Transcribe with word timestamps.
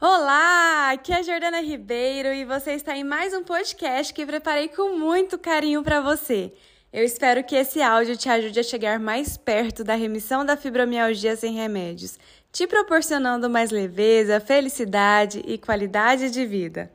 Olá, 0.00 0.92
aqui 0.92 1.12
é 1.12 1.16
a 1.16 1.22
Jordana 1.22 1.60
Ribeiro 1.60 2.32
e 2.32 2.44
você 2.44 2.70
está 2.70 2.96
em 2.96 3.02
mais 3.02 3.34
um 3.34 3.42
podcast 3.42 4.14
que 4.14 4.24
preparei 4.24 4.68
com 4.68 4.96
muito 4.96 5.36
carinho 5.36 5.82
para 5.82 6.00
você. 6.00 6.52
Eu 6.92 7.02
espero 7.02 7.42
que 7.42 7.56
esse 7.56 7.82
áudio 7.82 8.16
te 8.16 8.28
ajude 8.28 8.60
a 8.60 8.62
chegar 8.62 9.00
mais 9.00 9.36
perto 9.36 9.82
da 9.82 9.96
remissão 9.96 10.44
da 10.44 10.56
fibromialgia 10.56 11.34
sem 11.34 11.52
remédios, 11.52 12.16
te 12.52 12.64
proporcionando 12.64 13.50
mais 13.50 13.72
leveza, 13.72 14.38
felicidade 14.38 15.42
e 15.44 15.58
qualidade 15.58 16.30
de 16.30 16.46
vida. 16.46 16.92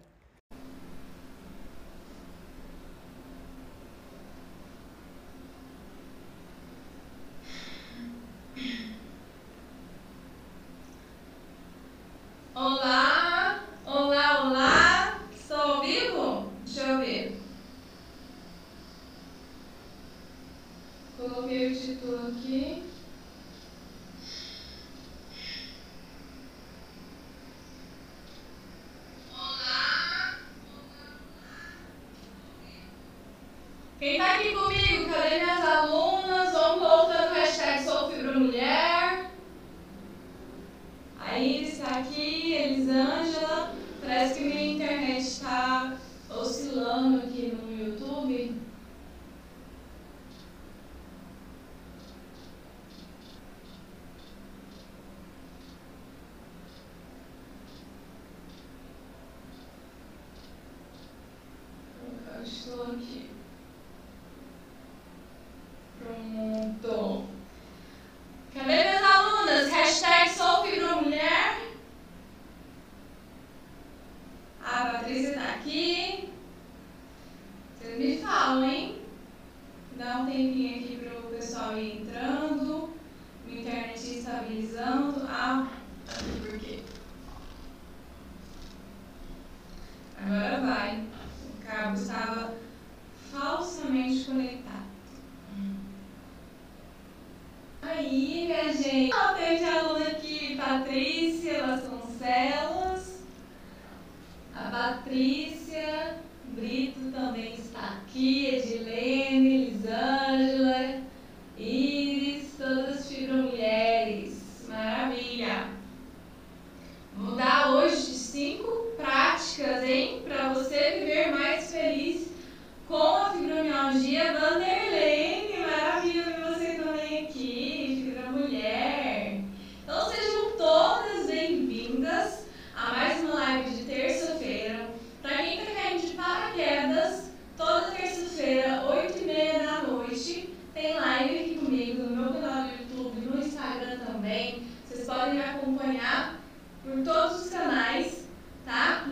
Olá, 12.64 13.60
olá, 13.86 14.42
olá. 14.46 15.20
Estou 15.36 15.58
ao 15.58 15.82
vivo? 15.82 16.50
Deixa 16.64 16.84
eu 16.84 16.98
ver. 17.00 17.42
Coloquei 21.18 21.74
o 21.74 21.76
título 21.76 22.28
aqui. 22.30 22.84
Olá, 29.34 30.36
olá, 30.72 31.18
Quem 34.00 34.12
está 34.14 34.36
aqui 34.36 34.54
comigo? 34.54 35.12
Cadê 35.14 35.40
minhas 35.42 35.66
alunas? 35.66 36.54
Vamos 36.54 36.80
voltando 36.80 37.32
o 37.32 37.34
hashtag 37.34 37.84
Sou 37.84 38.10
Fibra 38.10 38.40
Mulher. 38.40 39.03
Aí 41.34 41.64
está 41.64 41.98
aqui, 41.98 42.54
Elisângela. 42.54 43.74
Parece 44.00 44.36
que 44.36 44.46
minha 44.46 44.76
internet 44.76 45.22
está 45.22 45.98
oscilando 46.30 47.24
aqui 47.24 47.58
no 47.60 47.76
YouTube. 47.76 48.56
Estou 62.44 62.84
aqui. 62.84 63.32
Pronto. 65.98 66.53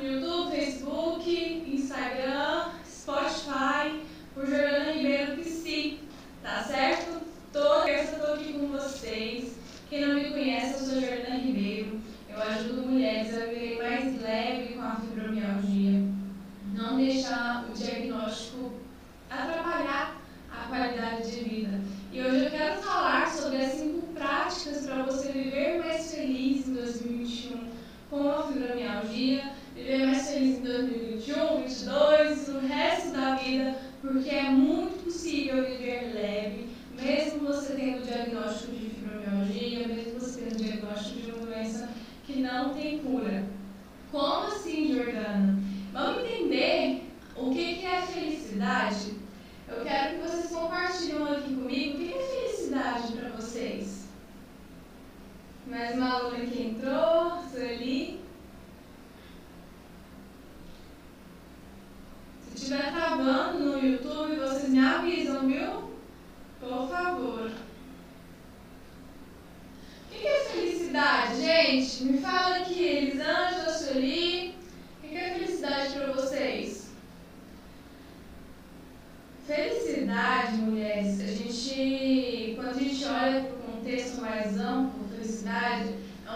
diyordu. 0.02 0.41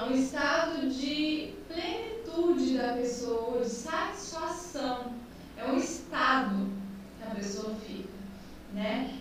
um 0.09 0.13
estado 0.13 0.87
de 0.89 1.53
plenitude 1.67 2.77
da 2.77 2.93
pessoa, 2.93 3.61
de 3.61 3.69
satisfação. 3.69 5.13
É 5.57 5.65
um 5.65 5.77
estado 5.77 6.67
que 7.17 7.23
a 7.23 7.35
pessoa 7.35 7.73
fica, 7.85 8.09
né? 8.73 9.14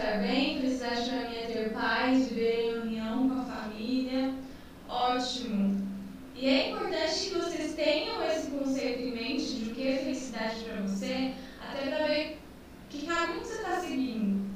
estar 0.00 0.18
bem, 0.18 0.58
felicidade 0.60 1.10
para 1.10 1.28
mim 1.28 1.36
ter 1.46 1.72
paz, 1.72 2.28
viver 2.28 2.70
em 2.70 2.78
união 2.78 3.28
com 3.28 3.40
a 3.40 3.44
família. 3.44 4.32
Ótimo. 4.88 5.86
E 6.34 6.48
é 6.48 6.70
importante 6.70 7.28
que 7.28 7.34
vocês 7.34 7.74
tenham 7.74 8.24
esse 8.24 8.50
conceito 8.50 9.02
em 9.02 9.12
mente 9.12 9.56
de 9.56 9.70
o 9.70 9.74
que 9.74 9.88
é 9.88 9.98
felicidade 9.98 10.64
para 10.64 10.80
você, 10.82 11.34
até 11.60 11.90
para 11.90 12.06
ver 12.06 12.38
que 12.88 13.06
caminho 13.06 13.44
você 13.44 13.56
está 13.56 13.78
seguindo, 13.80 14.48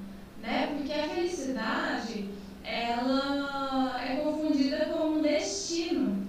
né? 0.43 0.75
Porque 0.75 0.93
a 0.93 1.08
felicidade, 1.11 2.31
ela 2.64 4.02
é 4.02 4.17
confundida 4.17 4.87
com 4.87 5.08
um 5.08 5.23
destino, 5.23 6.26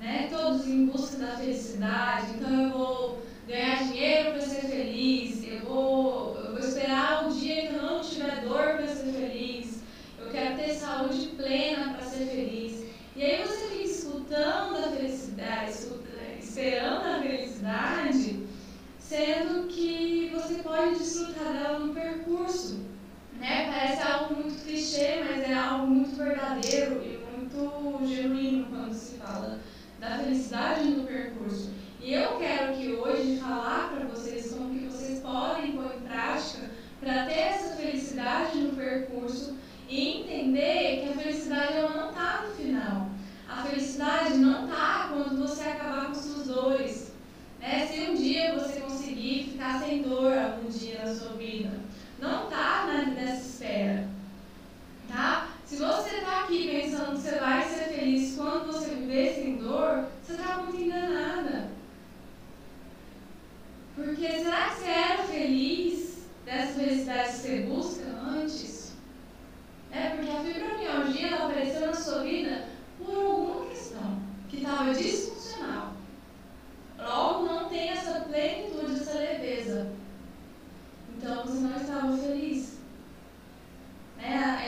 né? 0.00 0.26
Todos 0.28 0.66
em 0.66 0.86
busca 0.86 1.18
da 1.18 1.36
felicidade, 1.36 2.32
então 2.34 2.64
eu 2.64 2.70
vou 2.70 3.22
ganhar 3.46 3.84
dinheiro 3.84 4.13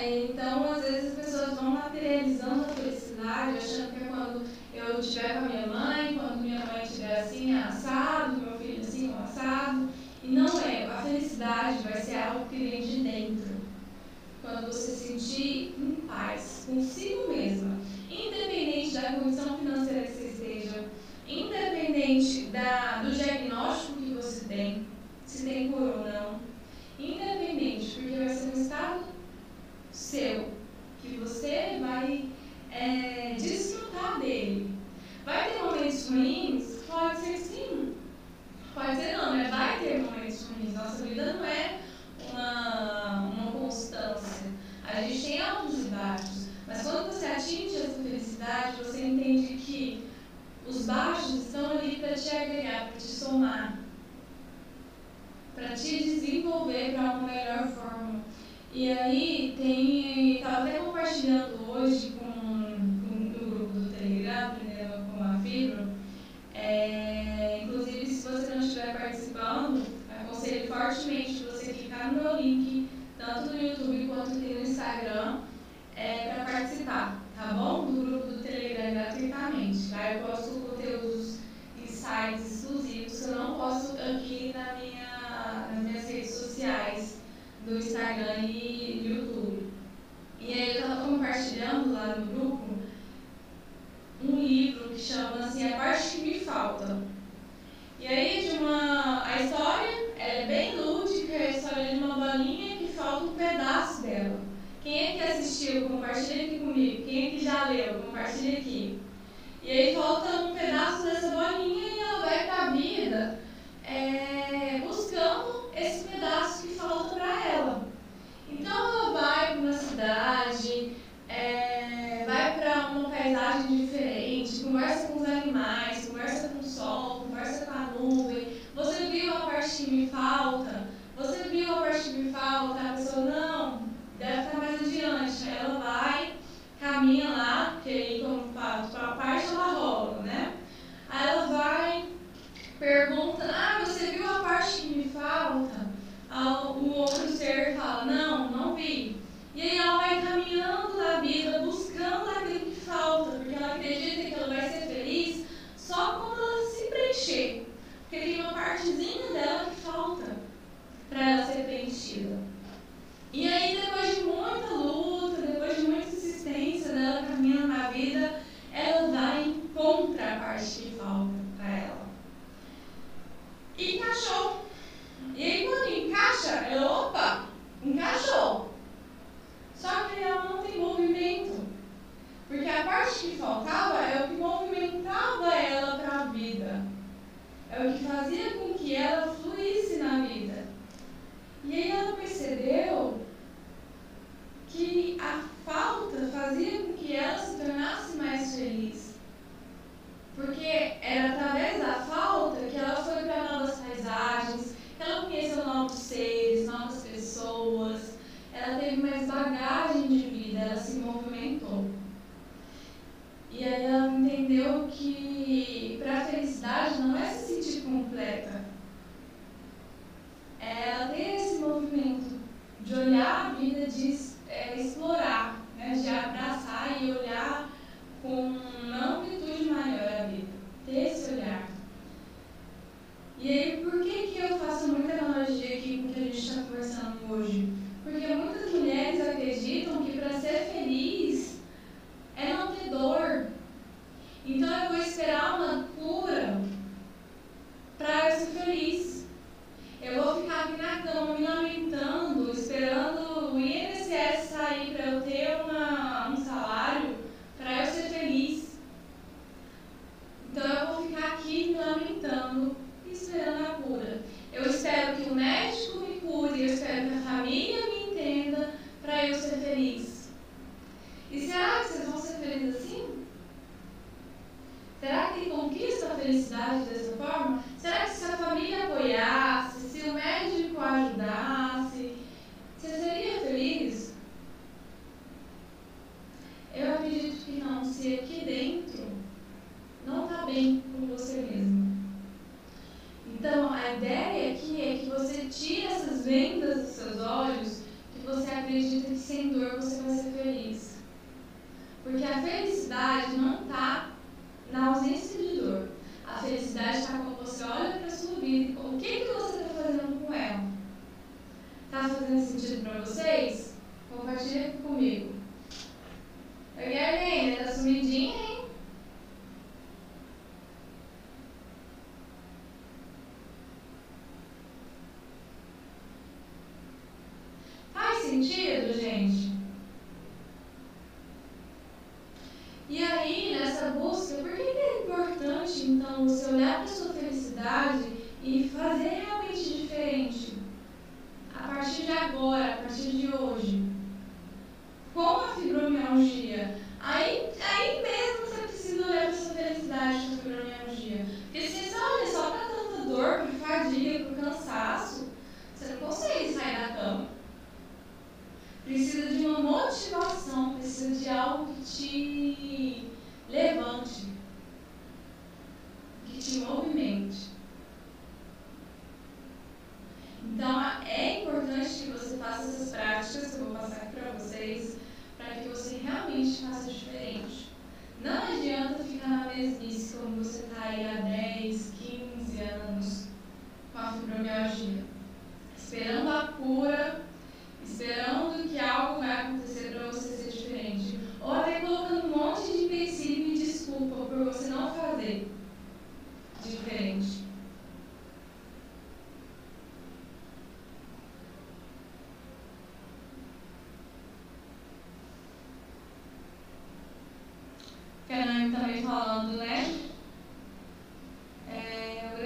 Bye. 0.07 0.36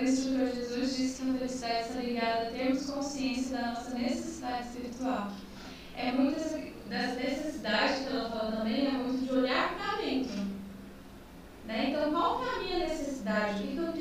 o 0.00 0.04
instrutor 0.04 0.46
Jesus 0.54 0.96
disse 0.96 1.22
que 1.22 1.30
a 1.30 1.34
felicidade 1.34 1.80
está 1.80 2.00
ligada 2.00 2.42
a 2.42 2.50
termos 2.50 2.90
consciência 2.90 3.58
da 3.58 3.68
nossa 3.68 3.94
necessidade 3.94 4.68
espiritual. 4.68 5.32
É 5.94 6.12
muitas 6.12 6.52
das 6.88 7.16
necessidades 7.16 8.06
que 8.06 8.16
ela 8.16 8.30
fala 8.30 8.52
também 8.52 8.86
é 8.86 8.92
muito 8.92 9.24
de 9.24 9.32
olhar 9.32 9.76
para 9.76 10.02
dentro. 10.02 10.40
Né? 11.66 11.90
Então, 11.90 12.10
qual 12.10 12.44
é 12.44 12.48
a 12.48 12.58
minha 12.60 12.78
necessidade? 12.80 13.62
O 13.62 13.66
que 13.66 13.76
eu 13.76 13.92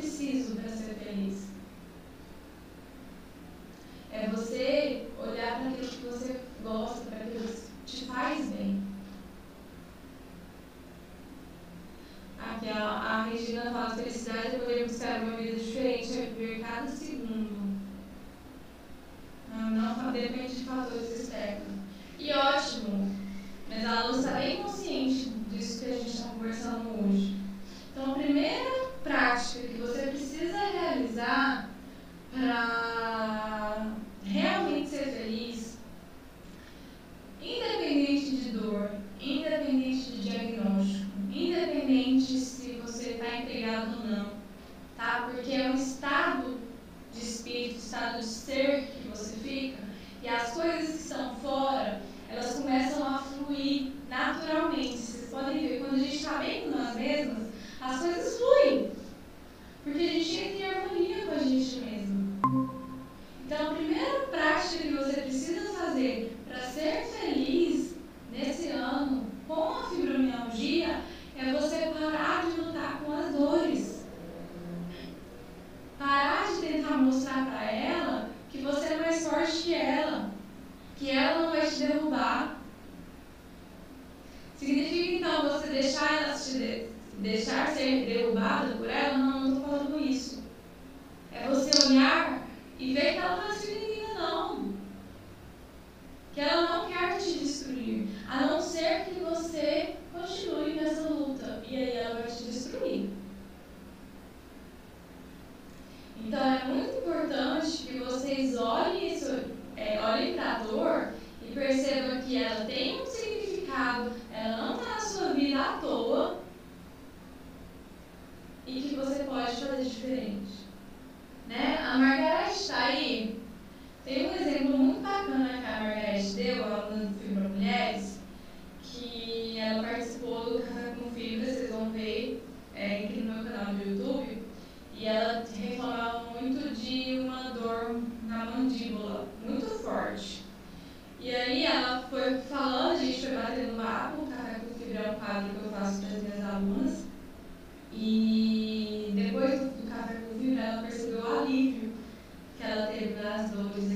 no 153.59 153.88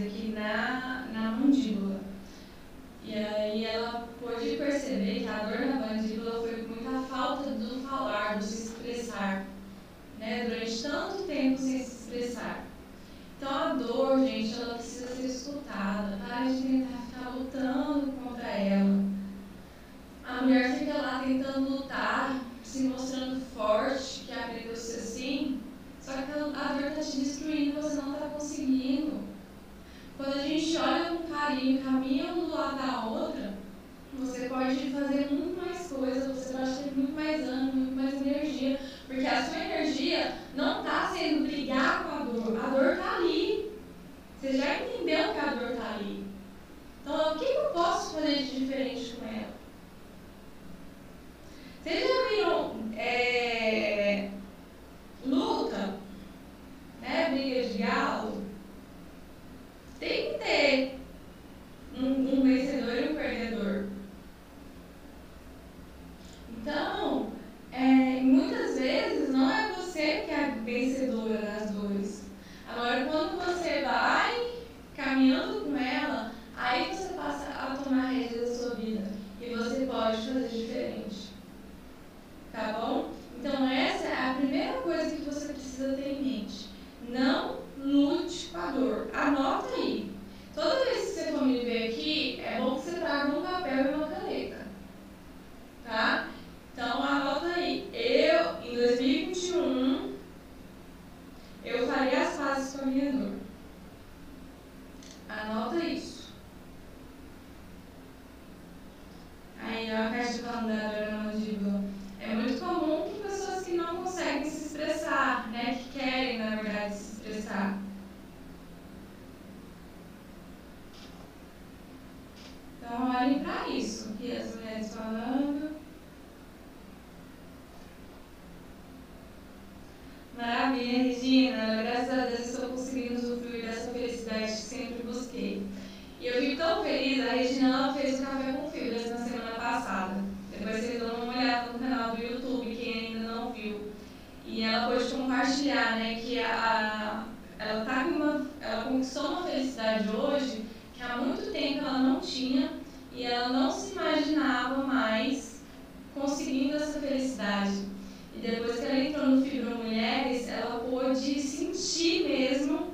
sentir 161.73 162.27
mesmo 162.27 162.93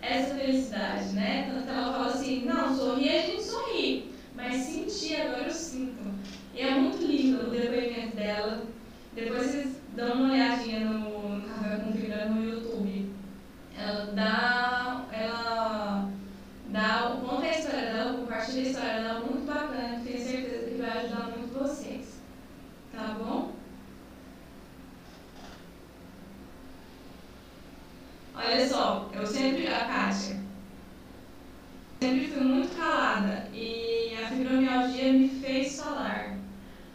essa 0.00 0.34
felicidade, 0.34 1.12
né? 1.12 1.50
Tanto 1.50 1.64
que 1.64 1.70
ela 1.70 1.92
fala 1.92 2.06
assim, 2.06 2.44
não, 2.44 2.74
sorrir 2.74 3.10
a 3.10 3.22
gente 3.22 3.42
sorri, 3.42 4.12
mas 4.34 4.56
sentir 4.56 5.20
agora 5.20 5.44
eu 5.44 5.50
sinto. 5.50 6.02
E 6.54 6.60
é 6.60 6.74
muito 6.74 7.04
lindo 7.04 7.46
o 7.46 7.50
depoimento 7.50 8.16
dela. 8.16 8.62
Depois 9.14 9.46
vocês 9.46 9.76
dão 9.94 10.14
uma 10.14 10.32
olhadinha 10.32 10.80
no 10.80 11.42
Café 11.42 11.76
com 11.76 11.92
Fibra 11.92 12.26
no 12.26 12.44
YouTube. 12.44 13.10
Ela 13.76 14.06
dá, 14.12 15.06
ela 15.12 16.10
dá, 16.68 17.18
conta 17.20 17.46
a 17.46 17.50
história 17.50 17.92
dela, 17.92 18.18
compartilha 18.18 18.62
a 18.62 18.66
história 18.70 19.02
dela 19.02 19.20
muito 19.20 19.46
bacana, 19.46 20.02
tenho 20.04 20.18
certeza 20.18 20.70
que 20.70 20.76
vai 20.80 20.90
ajudar 20.90 21.30
muito 21.36 21.58
vocês. 21.58 22.20
Tá 22.92 23.16
bom? 23.18 23.60
Olha 28.42 28.66
só, 28.66 29.08
eu 29.12 29.26
sempre, 29.26 29.66
a 29.68 29.84
Kátia, 29.84 30.36
sempre 32.00 32.26
fui 32.28 32.42
muito 32.42 32.74
calada 32.74 33.46
e 33.52 34.16
a 34.20 34.28
fibromialgia 34.28 35.12
me 35.12 35.28
fez 35.28 35.78
falar. 35.78 36.36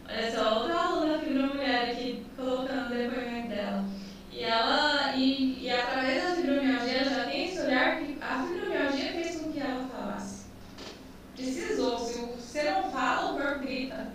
Olha 0.08 0.32
só, 0.32 0.58
outra 0.58 0.74
aluna 0.74 1.18
fibromulher 1.20 1.90
aqui 1.90 2.26
colocando 2.36 2.86
o 2.86 2.96
depoimento 2.96 3.48
dela. 3.48 3.84
E 4.32 4.42
ela, 4.42 5.14
e, 5.14 5.62
e 5.62 5.70
através 5.70 6.22
da 6.24 6.36
fibromialgia, 6.36 6.98
ela 6.98 7.10
já 7.10 7.24
tem 7.24 7.46
esse 7.46 7.60
olhar 7.60 8.00
que 8.00 8.18
a 8.20 8.42
fibromialgia 8.42 9.12
fez 9.12 9.36
com 9.40 9.52
que 9.52 9.60
ela 9.60 9.88
falasse. 9.88 10.46
Precisou, 11.36 11.98
se 11.98 12.18
você 12.18 12.70
não 12.70 12.90
fala, 12.90 13.32
o 13.32 13.38
corpo 13.38 13.60
grita. 13.60 14.08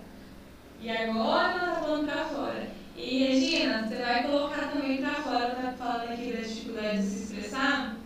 E 0.80 0.90
agora 0.90 1.52
ela 1.52 1.68
está 1.72 1.80
falando 1.80 2.06
para 2.06 2.24
fora. 2.26 2.82
E 2.96 3.24
Regina, 3.24 3.86
você 3.86 3.96
vai 3.96 4.22
colocar 4.24 4.70
também 4.70 4.98
para 4.98 5.14
fora, 5.14 5.50
tá 5.50 5.72
falando 5.78 6.12
aqui 6.12 6.32
da 6.32 6.40
dificuldade 6.40 6.98
de 6.98 7.02
se 7.04 7.22
expressar. 7.24 7.96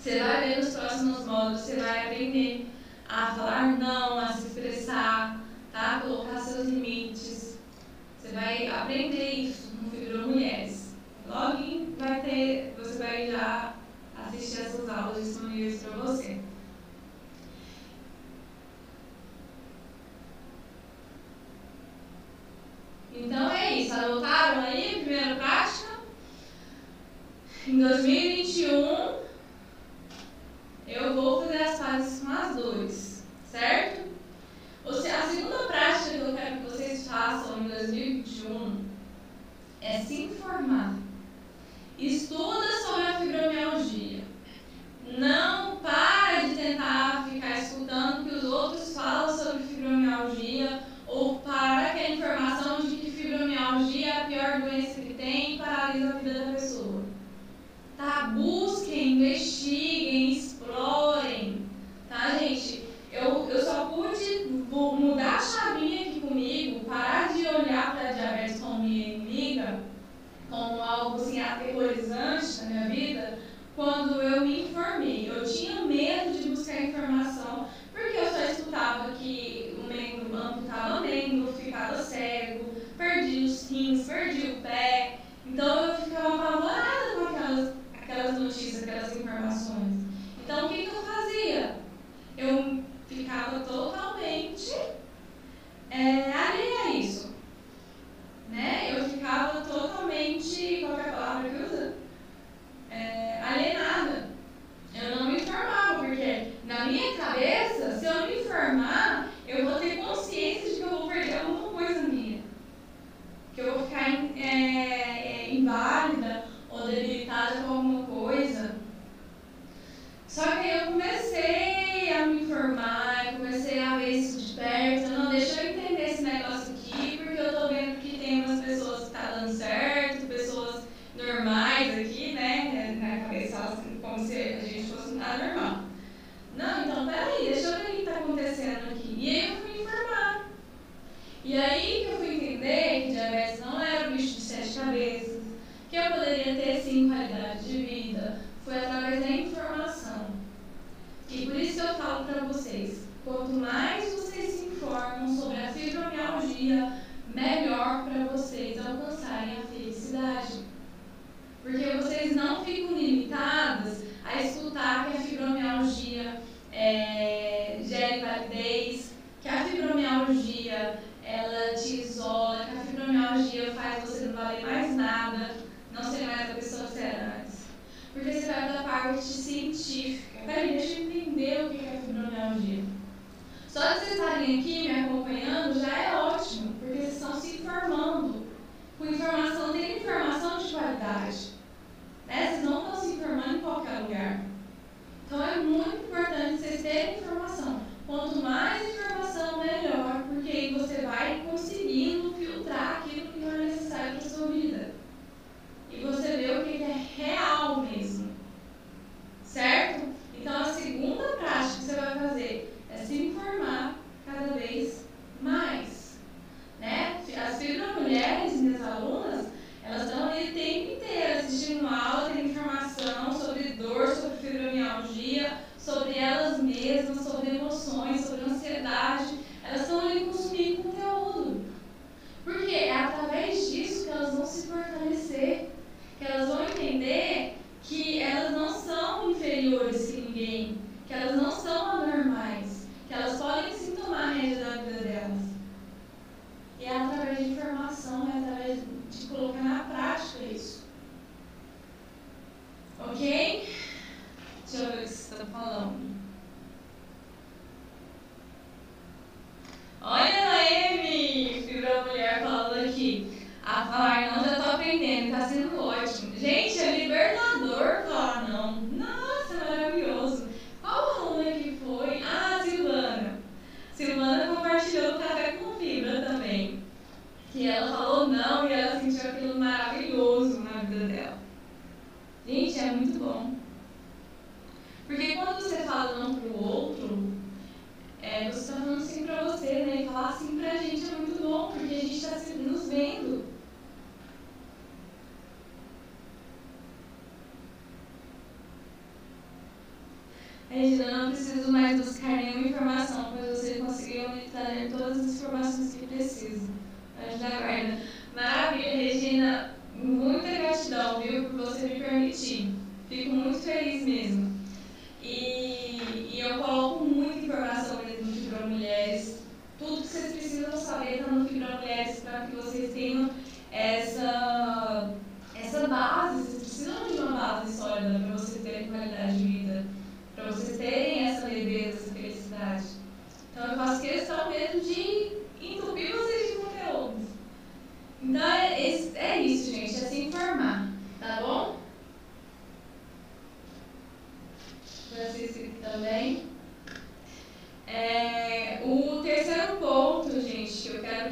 Você 0.00 0.18
vai 0.18 0.48
ver 0.48 0.56
nos 0.56 0.74
próximos 0.74 1.24
módulos, 1.24 1.60
você 1.60 1.76
vai 1.76 2.06
aprender 2.06 2.66
a 3.08 3.26
falar 3.34 3.78
não, 3.78 4.18
a 4.18 4.32
se 4.32 4.48
expressar, 4.48 5.40
tá? 5.72 6.00
Colocar 6.00 6.40
seus 6.40 6.66
limites. 6.66 7.58
Você 8.18 8.32
vai 8.32 8.66
aprender 8.66 9.30
isso 9.30 9.72
no 9.80 9.90
Fibro 9.90 10.28
Mulheres. 10.28 10.94
Logo 11.26 11.94
vai 11.96 12.20
ter, 12.22 12.74
você 12.76 12.98
vai 12.98 13.30
já 13.30 13.74
assistir 14.26 14.62
essas 14.62 14.88
aulas 14.88 15.24
disponíveis 15.24 15.82
para 15.82 15.96
você. 16.02 16.40
Então 23.16 23.50
é 23.52 23.74
isso, 23.80 23.94
anotaram 23.94 24.62
aí 24.62 24.96
a 24.96 25.04
primeira 25.04 25.36
prática? 25.36 26.00
Em 27.84 27.86
2021, 27.86 28.33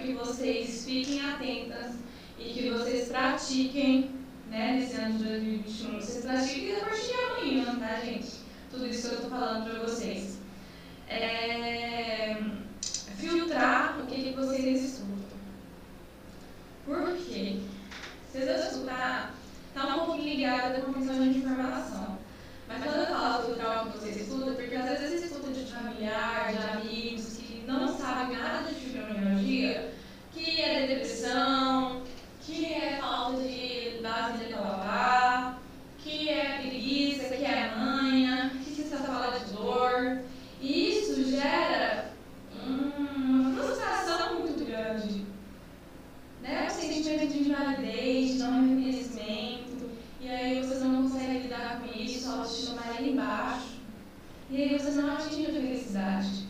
que 0.02 0.12
vocês 0.12 0.84
fiquem 0.84 1.20
atentas 1.30 1.94
e 2.38 2.52
que 2.52 2.70
vocês 2.70 3.08
pratiquem, 3.08 4.10
né, 4.50 4.78
nesse 4.78 4.96
ano 4.96 5.18
de 5.18 5.24
2021. 5.24 6.00
Vocês 6.00 6.24
pratiquem 6.24 6.76
a 6.76 6.80
partir 6.80 7.06
de 7.06 7.12
amanhã, 7.12 7.78
tá, 7.78 8.00
gente? 8.00 8.32
Tudo 8.70 8.86
isso 8.86 9.08
que 9.08 9.14
eu 9.14 9.18
estou 9.20 9.30
falando 9.30 9.70
para 9.70 9.80
vocês. 9.80 10.38
É... 11.08 12.36
Filtrar 13.16 14.00
o 14.00 14.06
que, 14.06 14.22
que 14.22 14.32
vocês 14.32 14.82
escutam. 14.82 15.12
Por 16.84 17.16
quê? 17.16 17.60
Vocês 18.30 18.46
vão 18.46 18.56
escutar, 18.56 19.34
tá 19.74 19.96
um 19.96 20.06
pouquinho 20.06 20.34
ligada 20.34 20.80
com 20.80 20.90
a 20.90 21.02
de 21.02 21.38
informação. 21.38 22.18
Mas 22.66 22.82
quando 22.82 22.96
eu 22.96 23.06
falo 23.06 23.44
filtrar 23.44 23.86
o 23.86 23.92
que 23.92 23.98
vocês 23.98 24.16
escutam, 24.22 24.50
é 24.50 24.54
porque 24.54 24.74
às 24.74 24.88
vezes 24.88 25.08
vocês 25.08 25.24
escutam 25.24 25.52
de 25.52 25.64
familiar, 25.66 26.52
de 26.52 26.78
amigos, 26.78 27.31
não 27.72 27.88
sabe 27.96 28.36
nada 28.36 28.68
de 28.68 28.74
fibromialgia, 28.74 29.94
que 30.32 30.60
é 30.60 30.86
depressão, 30.86 32.02
que 32.40 32.66
é 32.66 32.98
falta 33.00 33.42
de 33.42 34.00
base 34.02 34.44
de 34.44 34.52
babá, 34.52 35.58
que 35.98 36.28
é 36.28 36.58
preguiça, 36.58 37.34
que 37.34 37.44
é 37.44 37.74
manha, 37.76 38.50
que 38.64 38.70
se 38.70 38.84
fala 38.84 39.38
de 39.38 39.52
dor. 39.52 40.22
E 40.60 40.98
isso 40.98 41.24
gera 41.30 42.12
uma 42.66 43.54
frustração 43.54 44.40
muito 44.40 44.64
grande. 44.64 45.24
Né? 46.42 46.66
O 46.66 46.70
sentimento 46.70 47.32
de 47.32 47.38
invalidez, 47.48 48.32
de 48.32 48.38
não 48.38 48.68
reconhecimento, 48.68 49.90
e 50.20 50.28
aí 50.28 50.60
vocês 50.60 50.82
não 50.82 51.02
conseguem 51.02 51.42
lidar 51.42 51.80
com 51.80 51.98
isso, 51.98 52.28
a 52.28 52.32
autoestima 52.38 52.80
vai 52.80 52.94
lá 52.94 53.08
embaixo. 53.08 53.80
E 54.50 54.62
aí 54.62 54.78
vocês 54.78 54.96
não 54.96 55.12
atingem 55.12 55.46
a 55.46 55.52
felicidade. 55.52 56.41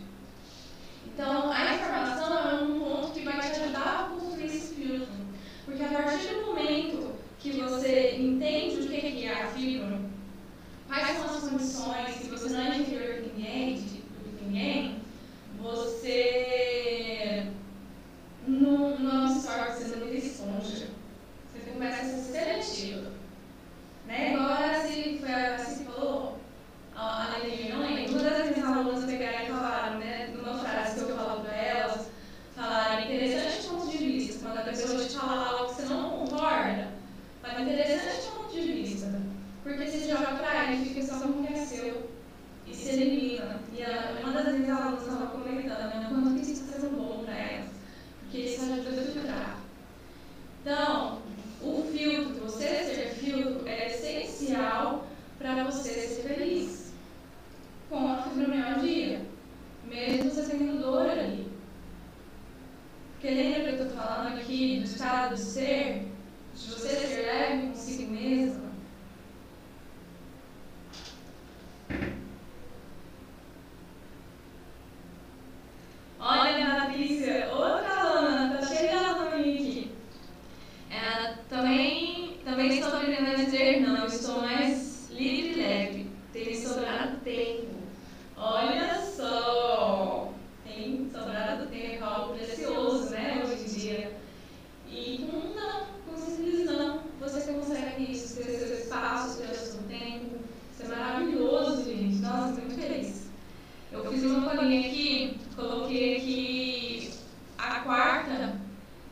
Então, 1.15 1.53
a 1.53 1.75
informação 1.75 2.51
é 2.51 2.55
um 2.63 2.81
ponto 2.81 3.13
que 3.13 3.25
vai 3.25 3.39
te 3.41 3.61
ajudar 3.61 3.81
a 3.81 4.15
construir 4.15 4.47
esse 4.47 4.75
filtro. 4.75 5.13
Porque 5.65 5.83
a 5.83 5.89
partir 5.89 6.35
do 6.35 6.47
momento 6.47 7.13
que 7.39 7.53
você 7.53 8.17
entende 8.17 8.81
o 8.81 8.89
que 8.89 9.27
é 9.27 9.43
a 9.43 9.47
fibra, 9.49 10.01
quais 10.89 11.17
são 11.17 11.25
as 11.25 11.41
condições, 11.41 12.15
se 12.17 12.31
você 12.31 12.49
não 12.51 12.61
é 12.61 12.79
inferior 12.79 13.23
que 13.23 13.31
ninguém, 13.31 13.75
de, 13.75 13.83
tipo 13.83 14.39
de 14.39 14.45
ninguém 14.45 15.03
você 15.63 17.47
não, 18.47 18.99
não 18.99 19.29
se 19.29 19.47
torna 19.47 19.71
sendo 19.71 20.13
esponja. 20.13 20.89
Você 21.53 21.71
começa 21.71 22.03
a 22.03 22.07
ser 22.07 22.33
seletivo. 22.33 23.13
Né? 24.07 24.35
Agora, 24.35 24.81
se, 24.81 25.23
eh, 25.25 25.59
se 25.59 25.85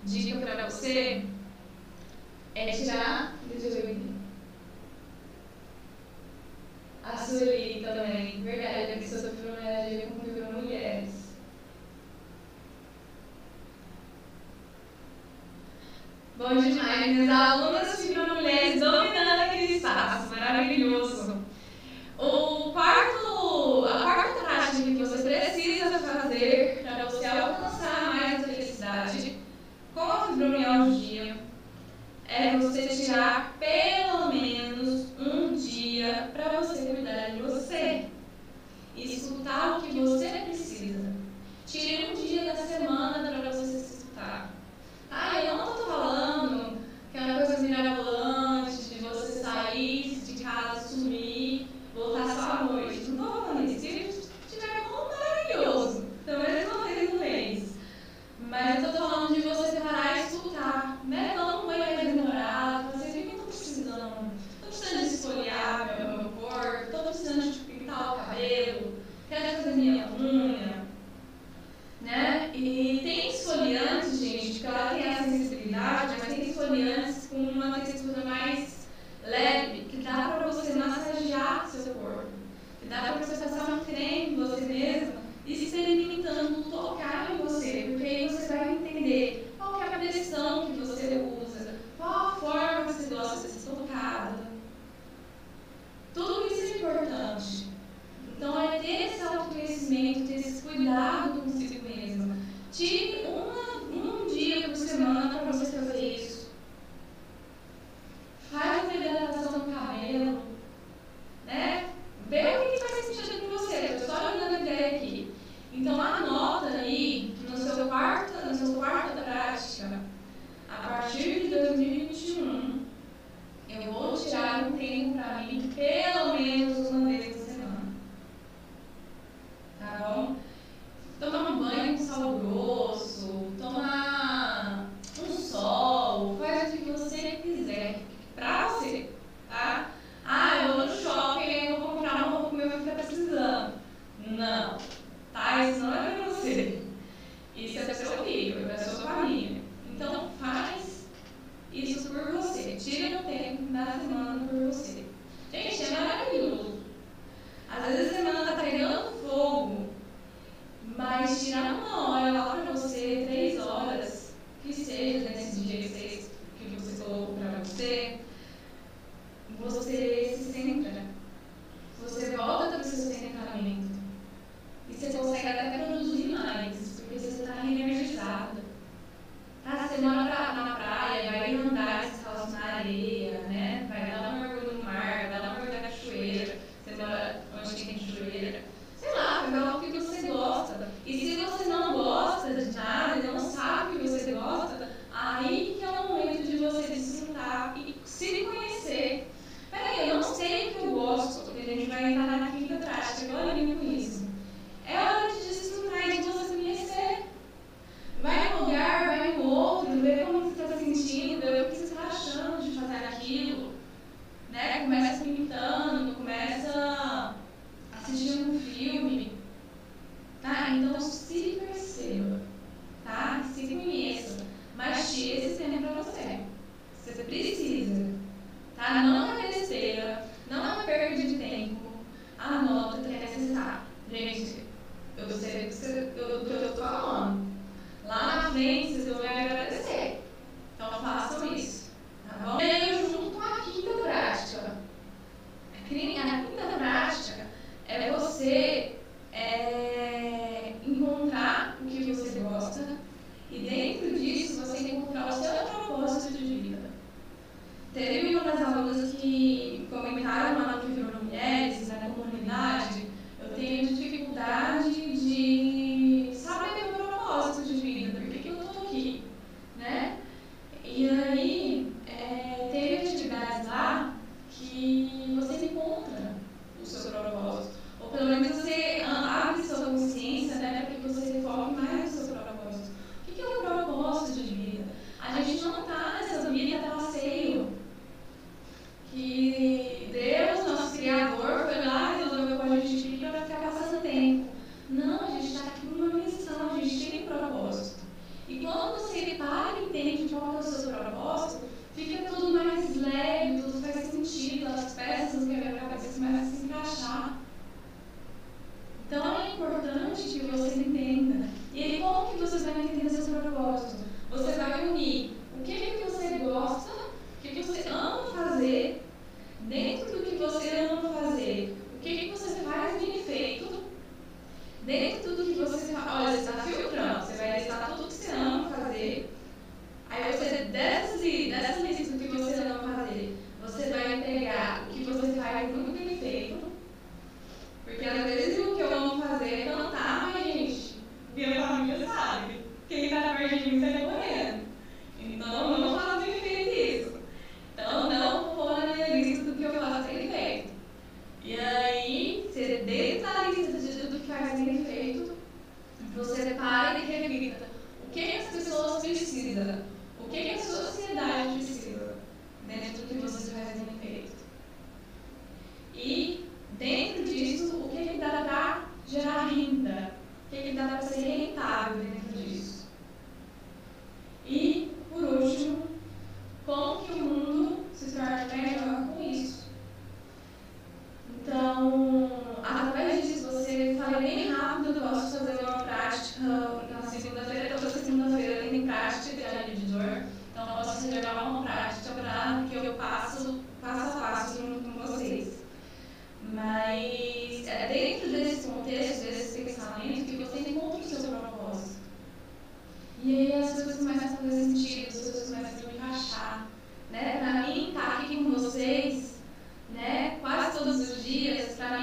dica 0.05 0.39
para 0.41 0.69
você 0.69 1.25
é 2.55 2.71
tirar. 2.71 3.30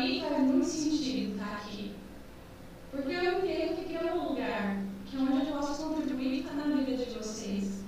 mim 0.07 0.21
faz 0.21 0.43
muito 0.43 0.65
sentido 0.65 1.33
estar 1.33 1.53
aqui. 1.57 1.91
Porque 2.91 3.11
eu 3.11 3.39
entendo 3.39 3.85
que 3.85 3.95
aqui 3.95 4.07
é 4.07 4.13
um 4.13 4.29
lugar 4.29 4.83
que 5.05 5.17
é 5.17 5.19
onde 5.19 5.47
eu 5.47 5.57
posso 5.57 5.83
contribuir 5.83 6.43
tá 6.43 6.51
para 6.51 6.63
a 6.63 6.77
vida 6.77 7.05
de 7.05 7.17
vocês. 7.17 7.86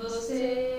Você. 0.00 0.69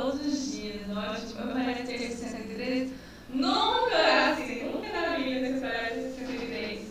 todos 0.00 0.26
os 0.26 0.52
dias. 0.52 0.86
Nós, 0.86 1.20
tipo, 1.20 1.40
eu 1.40 1.52
parece 1.52 2.16
63. 2.16 2.92
Nunca 3.30 3.96
é 3.96 4.30
assim, 4.30 4.64
nunca 4.64 4.92
na 4.92 5.16
vida 5.16 5.46
que 5.46 5.54
você 5.54 5.60
parece 5.60 6.14
63. 6.14 6.88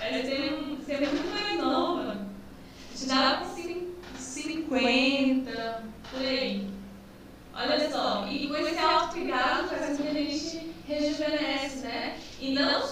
Era 0.00 0.22
ser, 0.24 0.54
um, 0.54 0.84
ser 0.84 1.02
é 1.02 1.06
muito 1.06 1.30
mais 1.30 1.58
nova. 1.58 2.26
Te 2.94 3.06
dava 3.06 3.46
com 3.46 3.52
50, 4.18 5.84
por 6.10 6.20
aí. 6.20 6.68
Olha 7.54 7.90
só, 7.90 8.26
e 8.28 8.48
com 8.48 8.56
esse 8.56 8.78
autocuidado 8.78 9.68
faz 9.68 9.96
com 9.98 10.02
que 10.02 10.08
a 10.08 10.14
gente 10.14 10.72
rejuvenesce, 10.86 11.78
né? 11.80 12.18
E 12.40 12.52
não 12.54 12.86